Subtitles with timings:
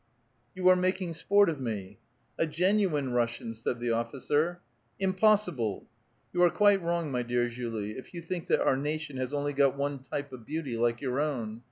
[0.55, 1.99] ''You are making sport of me!
[2.39, 4.59] "A genuine Russian," said the officer."
[5.07, 5.85] Impossible
[6.17, 9.31] !"*' You are quite wrong, my dear Julie, if you think that our nation has
[9.31, 11.59] only one type of beauty, like your own.